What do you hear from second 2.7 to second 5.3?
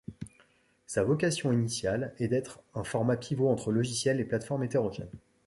un format pivot entre logiciels et plates-formes hétérogènes.